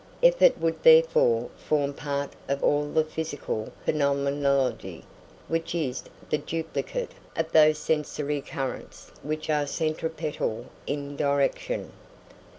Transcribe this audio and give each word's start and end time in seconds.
Effort 0.23 0.57
would 0.59 0.81
therefore 0.81 1.47
form 1.55 1.93
part 1.93 2.31
of 2.47 2.63
all 2.63 2.87
the 2.89 3.07
psychical 3.07 3.71
phenomenology, 3.85 5.03
which 5.47 5.75
is 5.75 6.03
the 6.31 6.39
duplicate 6.39 7.11
of 7.35 7.51
those 7.51 7.77
sensory 7.77 8.41
currents 8.41 9.11
which 9.21 9.47
are 9.51 9.67
centripetal 9.67 10.65
in 10.87 11.15
direction. 11.15 11.93